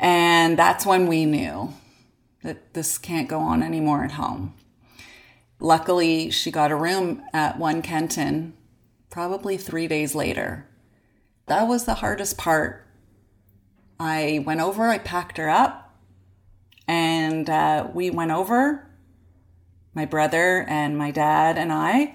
And 0.01 0.57
that's 0.57 0.87
when 0.87 1.09
we 1.09 1.25
knew 1.25 1.75
that 2.45 2.75
this 2.75 2.97
can't 2.97 3.29
go 3.29 3.41
on 3.41 3.63
anymore 3.63 4.05
at 4.05 4.13
home. 4.13 4.55
Luckily, 5.59 6.31
she 6.31 6.53
got 6.53 6.71
a 6.71 6.77
room 6.77 7.23
at 7.33 7.59
One 7.59 7.83
Kenton 7.83 8.53
probably 9.11 9.57
three 9.57 9.89
days 9.89 10.15
later. 10.15 10.69
That 11.47 11.67
was 11.67 11.87
the 11.87 11.95
hardest 11.95 12.39
part. 12.39 12.87
I 14.01 14.43
went 14.47 14.61
over, 14.61 14.89
I 14.89 14.99
packed 14.99 15.39
her 15.39 15.49
up, 15.49 15.95
and 16.87 17.51
uh, 17.51 17.89
we 17.93 18.11
went 18.11 18.31
over, 18.31 18.89
my 19.95 20.05
brother 20.05 20.65
and 20.69 20.97
my 20.97 21.11
dad 21.11 21.59
and 21.59 21.73
I. 21.73 22.15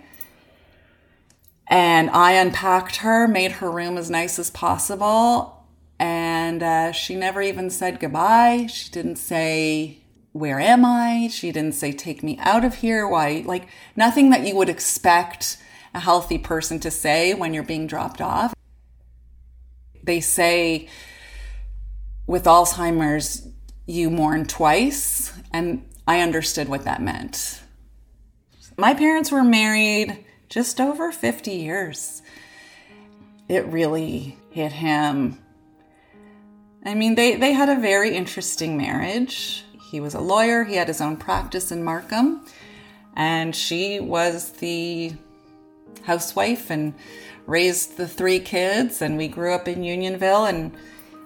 And 1.67 2.09
I 2.09 2.33
unpacked 2.33 2.97
her, 2.97 3.27
made 3.27 3.53
her 3.53 3.69
room 3.69 3.97
as 3.97 4.09
nice 4.09 4.39
as 4.39 4.49
possible. 4.49 5.65
And 5.99 6.63
uh, 6.63 6.91
she 6.91 7.15
never 7.15 7.41
even 7.41 7.69
said 7.69 7.99
goodbye. 7.99 8.67
She 8.67 8.89
didn't 8.89 9.17
say, 9.17 9.99
Where 10.31 10.59
am 10.59 10.85
I? 10.85 11.27
She 11.29 11.51
didn't 11.51 11.75
say, 11.75 11.91
Take 11.91 12.23
me 12.23 12.37
out 12.41 12.63
of 12.63 12.75
here. 12.75 13.07
Why? 13.07 13.43
Like, 13.45 13.67
nothing 13.95 14.29
that 14.29 14.45
you 14.45 14.55
would 14.55 14.69
expect 14.69 15.57
a 15.93 15.99
healthy 15.99 16.37
person 16.37 16.79
to 16.79 16.91
say 16.91 17.33
when 17.33 17.53
you're 17.53 17.63
being 17.63 17.87
dropped 17.87 18.21
off. 18.21 18.53
They 20.03 20.19
say 20.19 20.89
with 22.27 22.45
Alzheimer's, 22.45 23.47
you 23.85 24.09
mourn 24.09 24.45
twice. 24.45 25.33
And 25.51 25.85
I 26.07 26.21
understood 26.21 26.69
what 26.69 26.85
that 26.85 27.01
meant. 27.01 27.61
My 28.77 28.93
parents 28.93 29.31
were 29.31 29.43
married 29.43 30.25
just 30.49 30.79
over 30.79 31.11
50 31.11 31.51
years. 31.51 32.21
It 33.47 33.65
really 33.67 34.37
hit 34.49 34.71
him. 34.71 35.37
I 36.85 36.95
mean, 36.95 37.15
they, 37.15 37.35
they 37.35 37.53
had 37.53 37.69
a 37.69 37.79
very 37.79 38.15
interesting 38.15 38.77
marriage. 38.77 39.63
He 39.91 39.99
was 39.99 40.15
a 40.15 40.19
lawyer, 40.19 40.63
he 40.63 40.75
had 40.75 40.87
his 40.87 41.01
own 41.01 41.17
practice 41.17 41.71
in 41.71 41.83
Markham, 41.83 42.45
and 43.15 43.55
she 43.55 43.99
was 43.99 44.53
the 44.53 45.13
housewife 46.03 46.69
and 46.69 46.93
raised 47.45 47.97
the 47.97 48.07
three 48.07 48.39
kids, 48.39 49.01
and 49.01 49.17
we 49.17 49.27
grew 49.27 49.53
up 49.53 49.67
in 49.67 49.83
Unionville. 49.83 50.45
And 50.45 50.75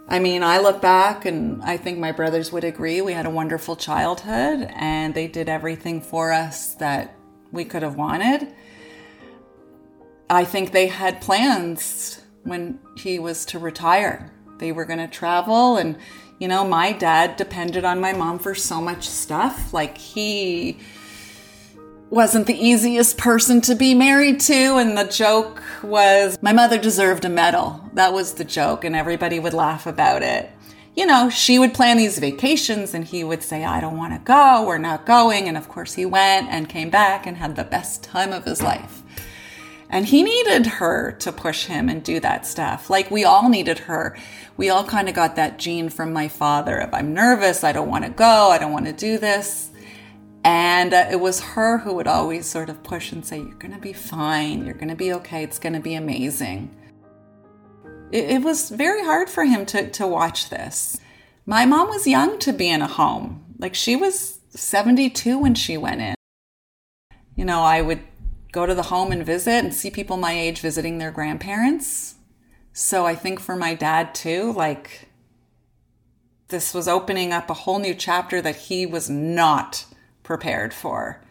I 0.10 0.20
mean, 0.20 0.42
I 0.42 0.60
look 0.60 0.82
back 0.82 1.26
and 1.26 1.62
I 1.64 1.76
think 1.76 2.00
my 2.00 2.14
brothers 2.14 2.52
would 2.52 2.64
agree. 2.64 3.02
We 3.02 3.12
had 3.12 3.26
a 3.26 3.30
wonderful 3.30 3.76
childhood, 3.76 4.72
and 4.74 5.14
they 5.14 5.28
did 5.28 5.50
everything 5.50 6.00
for 6.00 6.32
us 6.32 6.76
that 6.76 7.14
we 7.52 7.66
could 7.66 7.84
have 7.84 7.96
wanted. 7.96 8.54
I 10.30 10.46
think 10.46 10.72
they 10.72 10.88
had 10.88 11.20
plans 11.20 12.22
when 12.44 12.80
he 12.96 13.20
was 13.20 13.46
to 13.48 13.60
retire. 13.60 14.32
They 14.60 14.72
were 14.72 14.86
going 14.86 15.00
to 15.00 15.08
travel, 15.08 15.76
and 15.76 15.98
you 16.40 16.48
know, 16.48 16.66
my 16.66 16.94
dad 16.94 17.36
depended 17.36 17.84
on 17.84 18.00
my 18.00 18.14
mom 18.14 18.40
for 18.40 18.56
so 18.56 18.80
much 18.80 19.10
stuff. 19.10 19.74
Like, 19.74 19.98
he 19.98 20.78
wasn't 22.10 22.48
the 22.48 22.58
easiest 22.58 23.18
person 23.18 23.62
to 23.62 23.76
be 23.76 23.94
married 23.94 24.40
to. 24.42 24.78
And 24.78 24.98
the 24.98 25.04
joke 25.04 25.62
was, 25.84 26.38
my 26.42 26.54
mother 26.54 26.78
deserved 26.78 27.26
a 27.26 27.30
medal. 27.30 27.90
That 27.94 28.14
was 28.14 28.36
the 28.36 28.46
joke, 28.46 28.84
and 28.84 28.96
everybody 28.96 29.40
would 29.40 29.54
laugh 29.54 29.86
about 29.86 30.24
it. 30.24 30.50
You 30.96 31.06
know, 31.06 31.30
she 31.30 31.60
would 31.60 31.76
plan 31.76 31.98
these 31.98 32.18
vacations 32.18 32.96
and 32.96 33.06
he 33.06 33.24
would 33.24 33.44
say, 33.44 33.64
I 33.64 33.80
don't 33.80 33.98
want 33.98 34.14
to 34.14 34.20
go, 34.20 34.66
we're 34.66 34.80
not 34.80 35.06
going. 35.06 35.48
And 35.48 35.56
of 35.56 35.70
course, 35.70 35.94
he 35.94 36.08
went 36.08 36.50
and 36.50 36.68
came 36.68 36.90
back 36.90 37.28
and 37.28 37.38
had 37.38 37.56
the 37.56 37.64
best 37.64 38.02
time 38.02 38.34
of 38.34 38.46
his 38.46 38.64
life. 38.64 39.04
And 39.92 40.08
he 40.08 40.24
needed 40.24 40.66
her 40.66 41.12
to 41.20 41.32
push 41.32 41.66
him 41.66 41.88
and 41.88 42.04
do 42.04 42.20
that 42.22 42.48
stuff. 42.48 42.90
Like 42.90 43.12
we 43.12 43.24
all 43.24 43.48
needed 43.48 43.78
her. 43.80 44.18
We 44.58 44.72
all 44.72 44.84
kind 44.84 45.08
of 45.08 45.14
got 45.14 45.36
that 45.36 45.60
gene 45.60 45.90
from 45.90 46.12
my 46.12 46.28
father 46.28 46.80
of 46.80 46.92
I'm 46.96 47.14
nervous, 47.14 47.64
I 47.64 47.74
don't 47.74 47.90
want 47.90 48.06
to 48.06 48.10
go, 48.10 48.50
I 48.50 48.58
don't 48.58 48.74
want 48.74 48.88
to 48.88 48.94
do 48.94 49.20
this. 49.20 49.67
And 50.48 50.94
uh, 50.94 51.08
it 51.12 51.20
was 51.20 51.42
her 51.42 51.80
who 51.80 51.94
would 51.96 52.08
always 52.08 52.46
sort 52.46 52.70
of 52.70 52.82
push 52.82 53.12
and 53.12 53.26
say, 53.26 53.40
You're 53.40 53.56
going 53.56 53.74
to 53.74 53.82
be 53.82 53.92
fine. 53.92 54.66
You're 54.66 54.76
going 54.76 54.88
to 54.88 54.96
be 54.96 55.12
okay. 55.12 55.44
It's 55.44 55.60
going 55.60 55.74
to 55.74 55.82
be 55.82 55.94
amazing. 55.94 56.74
It, 58.14 58.30
it, 58.30 58.42
was 58.42 58.70
very 58.70 59.04
hard 59.04 59.30
for 59.30 59.44
him 59.44 59.66
to, 59.66 59.90
to 59.92 60.08
watch 60.08 60.50
this. 60.50 61.02
My 61.46 61.66
mom 61.66 61.90
was 61.90 62.08
young 62.08 62.40
to 62.40 62.54
be 62.54 62.70
in 62.70 62.82
a 62.82 62.88
home. 62.88 63.44
Like 63.60 63.76
she 63.76 63.98
was 63.98 64.40
72 64.52 65.38
when 65.38 65.54
she 65.54 65.76
went 65.76 66.00
in. 66.00 66.16
You 67.36 67.44
know, 67.44 67.64
I 67.64 67.82
would 67.82 68.00
go 68.54 68.66
to 68.66 68.74
the 68.74 68.84
home 68.84 69.12
and 69.12 69.26
visit 69.26 69.66
and 69.66 69.74
see 69.74 69.92
people 69.92 70.16
my 70.16 70.32
age 70.32 70.62
visiting 70.62 70.98
their 70.98 71.12
grandparents. 71.12 72.16
So 72.72 73.06
I 73.06 73.16
think 73.16 73.42
for 73.42 73.58
my 73.58 73.74
dad 73.74 74.16
too, 74.16 74.54
like 74.54 75.10
this 76.48 76.74
was 76.74 76.88
opening 76.88 77.34
up 77.34 77.50
a 77.50 77.54
whole 77.54 77.80
new 77.80 77.94
chapter 77.94 78.42
that 78.42 78.56
he 78.56 78.86
was 78.86 79.10
not 79.10 79.84
prepared 80.28 80.74
for. 80.74 81.22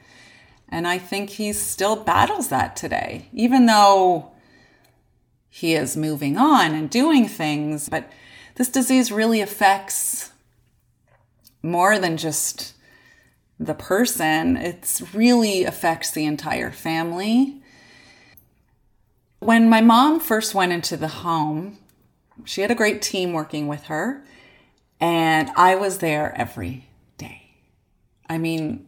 And 0.71 0.89
I 0.89 0.97
think 0.97 1.31
he 1.31 1.53
still 1.53 1.97
battles 1.97 2.49
that 2.49 2.75
today, 2.75 3.29
even 3.33 3.67
though 3.67 4.33
he 5.51 5.75
is 5.75 5.97
moving 5.97 6.39
on 6.39 6.75
and 6.75 6.89
doing 6.91 7.29
things. 7.29 7.91
But 7.91 8.11
this 8.57 8.71
disease 8.71 9.13
really 9.13 9.43
affects 9.43 10.33
more 11.63 11.99
than 11.99 12.17
just 12.17 12.73
the 13.61 13.75
person, 13.75 14.57
it 14.57 15.01
really 15.15 15.65
affects 15.65 16.11
the 16.11 16.27
entire 16.27 16.71
family. 16.71 17.63
When 19.41 19.69
my 19.69 19.81
mom 19.81 20.21
first 20.21 20.55
went 20.55 20.73
into 20.73 20.97
the 20.97 21.09
home, 21.09 21.79
she 22.45 22.61
had 22.61 22.71
a 22.71 22.75
great 22.75 23.01
team 23.01 23.33
working 23.33 23.67
with 23.67 23.85
her, 23.85 24.23
and 25.01 25.51
I 25.57 25.75
was 25.75 25.99
there 25.99 26.35
every 26.37 26.86
I 28.29 28.39
mean, 28.39 28.87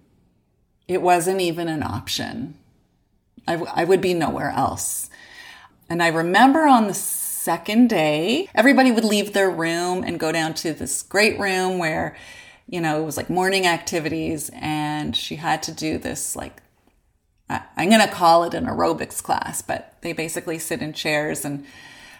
it 0.86 1.02
wasn't 1.02 1.40
even 1.40 1.68
an 1.68 1.82
option. 1.82 2.54
I, 3.46 3.52
w- 3.52 3.72
I 3.74 3.84
would 3.84 4.00
be 4.00 4.14
nowhere 4.14 4.50
else. 4.50 5.10
And 5.88 6.02
I 6.02 6.08
remember 6.08 6.66
on 6.66 6.86
the 6.86 6.94
second 6.94 7.88
day, 7.88 8.48
everybody 8.54 8.90
would 8.90 9.04
leave 9.04 9.32
their 9.32 9.50
room 9.50 10.02
and 10.02 10.18
go 10.18 10.32
down 10.32 10.54
to 10.54 10.72
this 10.72 11.02
great 11.02 11.38
room 11.38 11.78
where, 11.78 12.16
you 12.66 12.80
know, 12.80 13.00
it 13.00 13.04
was 13.04 13.16
like 13.16 13.30
morning 13.30 13.66
activities. 13.66 14.50
And 14.54 15.16
she 15.16 15.36
had 15.36 15.62
to 15.64 15.72
do 15.72 15.98
this, 15.98 16.36
like, 16.36 16.62
I, 17.48 17.62
am 17.78 17.88
going 17.88 18.06
to 18.06 18.12
call 18.14 18.44
it 18.44 18.52
an 18.52 18.66
aerobics 18.66 19.22
class, 19.22 19.62
but 19.62 19.96
they 20.02 20.12
basically 20.12 20.58
sit 20.58 20.82
in 20.82 20.92
chairs 20.92 21.44
and 21.44 21.64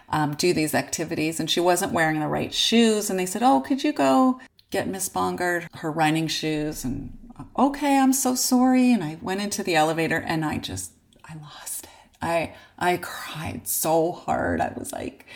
um, 0.08 0.34
do 0.34 0.54
these 0.54 0.74
activities. 0.74 1.38
And 1.38 1.50
she 1.50 1.60
wasn't 1.60 1.92
wearing 1.92 2.20
the 2.20 2.26
right 2.26 2.54
shoes. 2.54 3.10
And 3.10 3.18
they 3.18 3.26
said, 3.26 3.42
Oh, 3.42 3.60
could 3.60 3.84
you 3.84 3.92
go 3.92 4.40
get 4.70 4.88
Miss 4.88 5.08
Bongard 5.08 5.66
her 5.76 5.90
running 5.90 6.28
shoes 6.28 6.84
and 6.84 7.16
okay, 7.56 7.98
I'm 7.98 8.12
so 8.12 8.34
sorry. 8.34 8.92
And 8.92 9.02
I 9.02 9.18
went 9.20 9.40
into 9.40 9.62
the 9.62 9.74
elevator 9.76 10.18
and 10.18 10.44
I 10.44 10.58
just 10.58 10.92
I 11.24 11.34
lost 11.36 11.84
it. 11.84 11.90
I 12.20 12.54
I 12.78 12.98
cried 12.98 13.68
so 13.68 14.12
hard. 14.12 14.60
I 14.60 14.72
was 14.76 14.92
like 14.92 15.26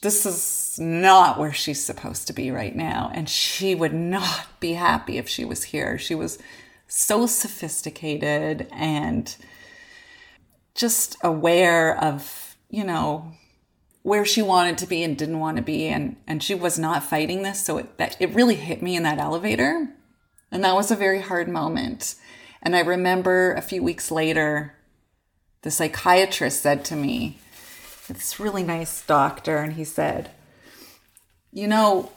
this 0.00 0.24
is 0.24 0.78
not 0.78 1.38
where 1.38 1.52
she's 1.52 1.84
supposed 1.84 2.28
to 2.28 2.32
be 2.32 2.52
right 2.52 2.76
now 2.76 3.10
and 3.12 3.28
she 3.28 3.74
would 3.74 3.94
not 3.94 4.46
be 4.60 4.74
happy 4.74 5.18
if 5.18 5.28
she 5.28 5.44
was 5.44 5.64
here. 5.64 5.98
She 5.98 6.14
was 6.14 6.38
so 6.86 7.26
sophisticated 7.26 8.68
and 8.70 9.34
just 10.74 11.16
aware 11.22 11.98
of, 11.98 12.56
you 12.70 12.84
know, 12.84 13.32
where 14.08 14.24
she 14.24 14.40
wanted 14.40 14.78
to 14.78 14.86
be 14.86 15.02
and 15.02 15.18
didn't 15.18 15.38
want 15.38 15.58
to 15.58 15.62
be 15.62 15.86
and 15.86 16.16
and 16.26 16.42
she 16.42 16.54
was 16.54 16.78
not 16.78 17.04
fighting 17.04 17.42
this 17.42 17.64
so 17.64 17.76
it 17.76 17.98
that 17.98 18.16
it 18.18 18.34
really 18.34 18.54
hit 18.54 18.82
me 18.82 18.96
in 18.96 19.02
that 19.02 19.18
elevator. 19.18 19.88
And 20.50 20.64
that 20.64 20.74
was 20.74 20.90
a 20.90 20.96
very 20.96 21.20
hard 21.20 21.48
moment. 21.48 22.14
And 22.62 22.74
i 22.74 22.80
remember 22.80 23.52
a 23.52 23.62
few 23.62 23.82
weeks 23.82 24.10
later 24.10 24.74
the 25.62 25.70
psychiatrist 25.70 26.62
said 26.62 26.84
to 26.86 26.96
me 26.96 27.38
this 28.08 28.40
really 28.40 28.62
nice 28.62 29.02
doctor 29.02 29.58
and 29.58 29.74
he 29.74 29.84
said 29.84 30.30
you 31.52 31.68
know 31.68 32.10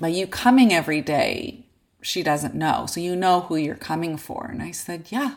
by 0.00 0.08
you 0.08 0.26
coming 0.28 0.72
every 0.72 1.00
day 1.00 1.66
she 2.00 2.22
doesn't 2.22 2.54
know 2.54 2.86
so 2.86 3.00
you 3.00 3.16
know 3.16 3.40
who 3.40 3.56
you're 3.56 3.74
coming 3.74 4.16
for. 4.16 4.46
And 4.46 4.62
i 4.62 4.70
said 4.70 5.08
yeah 5.10 5.34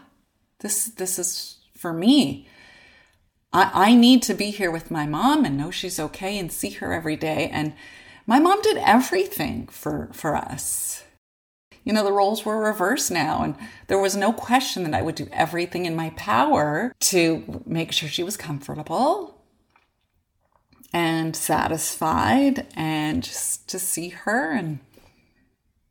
this 0.59 0.85
this 0.85 1.17
is 1.17 1.57
for 1.75 1.91
me 1.91 2.47
I, 3.57 3.71
I 3.73 3.95
need 3.95 4.21
to 4.23 4.35
be 4.35 4.51
here 4.51 4.69
with 4.69 4.91
my 4.91 5.07
mom 5.07 5.43
and 5.43 5.57
know 5.57 5.71
she's 5.71 5.99
okay 5.99 6.37
and 6.37 6.51
see 6.51 6.69
her 6.71 6.93
every 6.93 7.15
day. 7.15 7.49
And 7.51 7.73
my 8.27 8.39
mom 8.39 8.61
did 8.61 8.77
everything 8.77 9.65
for, 9.67 10.09
for 10.13 10.35
us. 10.35 11.03
You 11.83 11.91
know, 11.91 12.03
the 12.03 12.11
roles 12.11 12.45
were 12.45 12.59
reversed 12.59 13.09
now, 13.09 13.41
and 13.41 13.55
there 13.87 13.97
was 13.97 14.15
no 14.15 14.31
question 14.31 14.83
that 14.83 14.93
I 14.93 15.01
would 15.01 15.15
do 15.15 15.27
everything 15.31 15.85
in 15.85 15.95
my 15.95 16.11
power 16.11 16.93
to 16.99 17.63
make 17.65 17.91
sure 17.93 18.09
she 18.09 18.23
was 18.23 18.37
comfortable 18.37 19.41
and 20.93 21.35
satisfied 21.35 22.67
and 22.75 23.23
just 23.23 23.67
to 23.69 23.79
see 23.79 24.09
her 24.09 24.51
and 24.51 24.79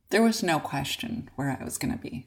there 0.09 0.23
was 0.23 0.41
no 0.41 0.59
question 0.59 1.29
where 1.35 1.57
I 1.59 1.63
was 1.63 1.77
going 1.77 1.91
to 1.91 1.99
be. 1.99 2.25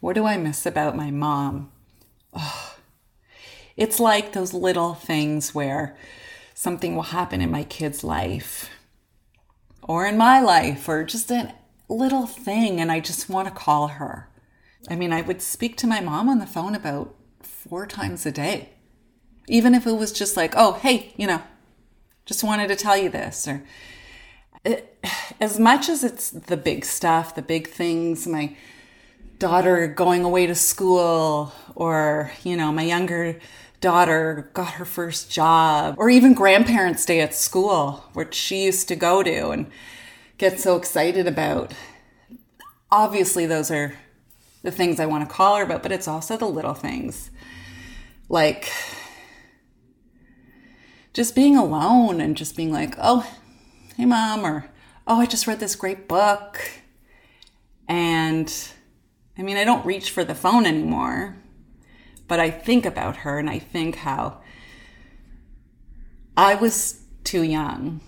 What 0.00 0.14
do 0.14 0.24
I 0.24 0.36
miss 0.36 0.64
about 0.66 0.96
my 0.96 1.10
mom? 1.10 1.72
Oh, 2.32 2.77
it's 3.78 4.00
like 4.00 4.32
those 4.32 4.52
little 4.52 4.94
things 4.94 5.54
where 5.54 5.96
something 6.52 6.96
will 6.96 7.02
happen 7.04 7.40
in 7.40 7.50
my 7.50 7.62
kid's 7.62 8.02
life 8.02 8.68
or 9.82 10.04
in 10.04 10.18
my 10.18 10.40
life 10.40 10.88
or 10.88 11.04
just 11.04 11.30
a 11.30 11.54
little 11.88 12.26
thing 12.26 12.80
and 12.80 12.90
I 12.90 12.98
just 12.98 13.30
want 13.30 13.46
to 13.46 13.54
call 13.54 13.86
her. 13.86 14.28
I 14.90 14.96
mean, 14.96 15.12
I 15.12 15.22
would 15.22 15.40
speak 15.40 15.76
to 15.78 15.86
my 15.86 16.00
mom 16.00 16.28
on 16.28 16.40
the 16.40 16.46
phone 16.46 16.74
about 16.74 17.14
four 17.40 17.86
times 17.86 18.26
a 18.26 18.32
day. 18.32 18.70
Even 19.46 19.74
if 19.74 19.86
it 19.86 19.92
was 19.92 20.12
just 20.12 20.36
like, 20.36 20.54
oh, 20.56 20.72
hey, 20.72 21.14
you 21.16 21.28
know, 21.28 21.40
just 22.26 22.42
wanted 22.42 22.68
to 22.68 22.76
tell 22.76 22.96
you 22.96 23.08
this. 23.08 23.46
Or 23.46 23.62
as 25.40 25.60
much 25.60 25.88
as 25.88 26.02
it's 26.02 26.30
the 26.30 26.56
big 26.56 26.84
stuff, 26.84 27.36
the 27.36 27.42
big 27.42 27.68
things, 27.68 28.26
my 28.26 28.56
daughter 29.38 29.86
going 29.86 30.24
away 30.24 30.48
to 30.48 30.54
school, 30.56 31.52
or, 31.76 32.32
you 32.42 32.56
know, 32.56 32.72
my 32.72 32.82
younger 32.82 33.38
daughter 33.80 34.50
got 34.54 34.72
her 34.72 34.84
first 34.84 35.30
job, 35.30 35.94
or 35.98 36.10
even 36.10 36.34
grandparents' 36.34 37.06
day 37.06 37.20
at 37.20 37.34
school, 37.34 38.04
which 38.12 38.34
she 38.34 38.64
used 38.64 38.88
to 38.88 38.96
go 38.96 39.22
to 39.22 39.50
and 39.50 39.70
get 40.36 40.60
so 40.60 40.76
excited 40.76 41.26
about. 41.26 41.72
Obviously, 42.90 43.46
those 43.46 43.70
are 43.70 43.94
the 44.62 44.70
things 44.70 44.98
I 44.98 45.06
want 45.06 45.28
to 45.28 45.34
call 45.34 45.56
her 45.56 45.62
about, 45.62 45.82
but 45.82 45.92
it's 45.92 46.08
also 46.08 46.36
the 46.36 46.48
little 46.48 46.74
things 46.74 47.30
like 48.28 48.70
just 51.12 51.34
being 51.34 51.56
alone 51.56 52.20
and 52.20 52.36
just 52.36 52.56
being 52.56 52.72
like, 52.72 52.94
oh, 52.98 53.28
hey, 53.96 54.04
mom, 54.04 54.44
or 54.44 54.70
oh, 55.06 55.20
I 55.20 55.26
just 55.26 55.46
read 55.46 55.60
this 55.60 55.74
great 55.74 56.06
book. 56.06 56.60
And 57.88 58.52
I 59.36 59.42
mean, 59.42 59.56
I 59.56 59.64
don't 59.64 59.86
reach 59.86 60.10
for 60.10 60.24
the 60.24 60.34
phone 60.34 60.66
anymore, 60.66 61.36
but 62.28 62.38
I 62.38 62.50
think 62.50 62.86
about 62.86 63.16
her 63.16 63.38
and 63.38 63.50
I 63.50 63.58
think 63.58 63.96
how 63.96 64.40
I 66.36 66.54
was 66.54 67.00
too 67.24 67.42
young. 67.42 68.00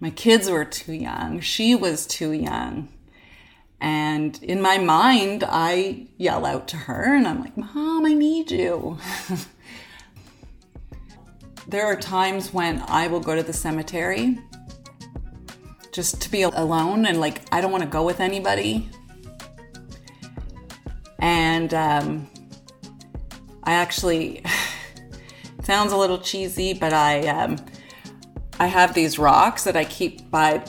My 0.00 0.10
kids 0.10 0.50
were 0.50 0.64
too 0.64 0.94
young. 0.94 1.40
She 1.40 1.74
was 1.74 2.06
too 2.06 2.32
young. 2.32 2.88
And 3.80 4.42
in 4.42 4.60
my 4.60 4.78
mind, 4.78 5.44
I 5.46 6.08
yell 6.16 6.44
out 6.44 6.68
to 6.68 6.76
her 6.76 7.14
and 7.14 7.26
I'm 7.26 7.40
like, 7.40 7.56
Mom, 7.56 8.04
I 8.04 8.14
need 8.14 8.50
you. 8.50 8.98
there 11.68 11.86
are 11.86 11.96
times 11.96 12.52
when 12.52 12.82
I 12.88 13.06
will 13.06 13.20
go 13.20 13.36
to 13.36 13.42
the 13.42 13.52
cemetery 13.52 14.38
just 15.92 16.20
to 16.22 16.30
be 16.30 16.42
alone 16.42 17.06
and 17.06 17.20
like, 17.20 17.42
I 17.52 17.60
don't 17.60 17.72
want 17.72 17.84
to 17.84 17.88
go 17.88 18.02
with 18.02 18.20
anybody. 18.20 18.88
And 21.18 21.72
um, 21.74 22.28
I 23.64 23.72
actually, 23.72 24.42
sounds 25.62 25.92
a 25.92 25.96
little 25.96 26.18
cheesy, 26.18 26.72
but 26.74 26.92
I, 26.92 27.26
um, 27.28 27.56
I 28.58 28.66
have 28.66 28.94
these 28.94 29.18
rocks 29.18 29.64
that 29.64 29.76
I 29.76 29.84
keep 29.84 30.30
by 30.30 30.62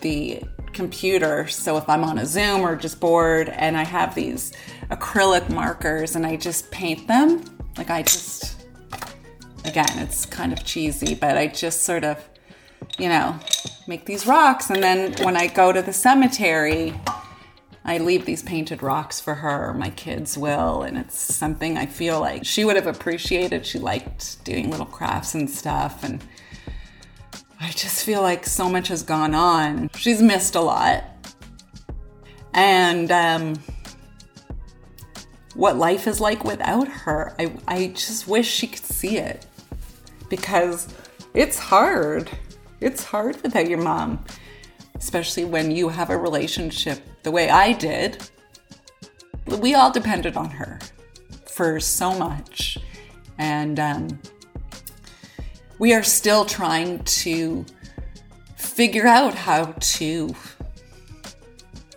the 0.00 0.42
computer. 0.72 1.48
So 1.48 1.76
if 1.76 1.88
I'm 1.88 2.04
on 2.04 2.18
a 2.18 2.26
Zoom 2.26 2.62
or 2.62 2.76
just 2.76 3.00
bored 3.00 3.48
and 3.48 3.76
I 3.76 3.84
have 3.84 4.14
these 4.14 4.52
acrylic 4.90 5.50
markers 5.50 6.16
and 6.16 6.26
I 6.26 6.36
just 6.36 6.70
paint 6.70 7.06
them, 7.06 7.44
like 7.76 7.90
I 7.90 8.02
just, 8.02 8.66
again, 9.64 9.98
it's 9.98 10.26
kind 10.26 10.52
of 10.52 10.64
cheesy, 10.64 11.14
but 11.14 11.36
I 11.36 11.46
just 11.48 11.82
sort 11.82 12.04
of, 12.04 12.22
you 12.98 13.08
know, 13.08 13.38
make 13.86 14.06
these 14.06 14.26
rocks. 14.26 14.70
And 14.70 14.82
then 14.82 15.14
when 15.24 15.36
I 15.36 15.46
go 15.46 15.72
to 15.72 15.82
the 15.82 15.92
cemetery, 15.92 16.94
I 17.84 17.98
leave 17.98 18.26
these 18.26 18.42
painted 18.42 18.82
rocks 18.82 19.20
for 19.20 19.36
her, 19.36 19.72
my 19.72 19.90
kids 19.90 20.36
will, 20.36 20.82
and 20.82 20.98
it's 20.98 21.18
something 21.18 21.78
I 21.78 21.86
feel 21.86 22.20
like 22.20 22.44
she 22.44 22.64
would 22.64 22.76
have 22.76 22.86
appreciated. 22.86 23.64
She 23.64 23.78
liked 23.78 24.44
doing 24.44 24.70
little 24.70 24.86
crafts 24.86 25.34
and 25.34 25.48
stuff, 25.48 26.04
and 26.04 26.22
I 27.58 27.70
just 27.70 28.04
feel 28.04 28.22
like 28.22 28.46
so 28.46 28.68
much 28.68 28.88
has 28.88 29.02
gone 29.02 29.34
on. 29.34 29.90
She's 29.96 30.20
missed 30.20 30.54
a 30.54 30.60
lot. 30.60 31.04
And 32.52 33.10
um, 33.10 33.54
what 35.54 35.76
life 35.76 36.06
is 36.06 36.20
like 36.20 36.44
without 36.44 36.88
her, 36.88 37.34
I, 37.38 37.54
I 37.66 37.86
just 37.88 38.26
wish 38.26 38.48
she 38.48 38.66
could 38.66 38.84
see 38.84 39.18
it 39.18 39.46
because 40.28 40.88
it's 41.34 41.58
hard. 41.58 42.30
It's 42.80 43.04
hard 43.04 43.42
without 43.42 43.68
your 43.68 43.82
mom, 43.82 44.24
especially 45.00 45.44
when 45.44 45.70
you 45.70 45.88
have 45.88 46.10
a 46.10 46.16
relationship 46.16 47.00
the 47.24 47.30
way 47.30 47.48
I 47.48 47.72
did. 47.72 48.30
We 49.46 49.74
all 49.74 49.90
depended 49.90 50.36
on 50.36 50.50
her 50.50 50.78
for 51.46 51.80
so 51.80 52.16
much. 52.16 52.78
And 53.38 53.80
um, 53.80 54.20
we 55.78 55.94
are 55.94 56.02
still 56.02 56.44
trying 56.44 57.02
to 57.04 57.64
figure 58.56 59.06
out 59.06 59.34
how 59.34 59.74
to 59.80 60.34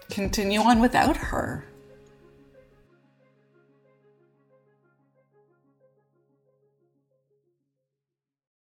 continue 0.09 0.61
on 0.61 0.79
without 0.79 1.17
her. 1.17 1.65